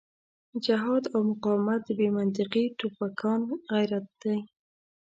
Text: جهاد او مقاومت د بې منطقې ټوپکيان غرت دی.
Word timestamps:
جهاد 0.65 1.03
او 1.13 1.19
مقاومت 1.31 1.81
د 1.85 1.89
بې 1.99 2.07
منطقې 2.17 2.63
ټوپکيان 2.77 3.41
غرت 3.73 4.05
دی. 4.21 4.39